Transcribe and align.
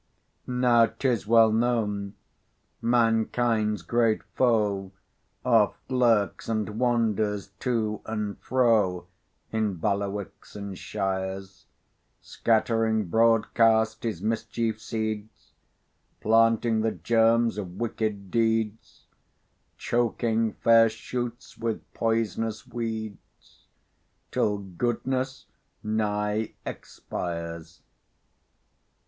Now 0.47 0.87
'tis 0.87 1.27
well 1.27 1.51
known 1.51 2.15
mankind's 2.81 3.83
great 3.83 4.23
foe 4.33 4.93
Oft 5.45 5.91
lurks 5.91 6.49
and 6.49 6.79
wanders 6.79 7.49
to 7.59 8.01
and 8.07 8.39
fro, 8.39 9.05
In 9.51 9.75
bailiwicks 9.75 10.55
and 10.55 10.75
shires; 10.75 11.67
Scattering 12.19 13.09
broad 13.09 13.53
cast 13.53 14.01
his 14.01 14.23
mischief 14.23 14.81
seeds, 14.81 15.53
Planting 16.19 16.81
the 16.81 16.93
germs 16.93 17.59
of 17.59 17.75
wicked 17.75 18.31
deeds, 18.31 19.05
Choking 19.77 20.53
fair 20.53 20.89
shoots 20.89 21.59
with 21.59 21.83
poisonous 21.93 22.65
weeds, 22.67 23.67
Till 24.31 24.57
goodness 24.57 25.45
nigh 25.83 26.55
expires. 26.65 27.83